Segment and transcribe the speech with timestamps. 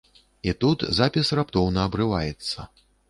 [0.51, 2.59] І тут запіс раптоўна абрываецца.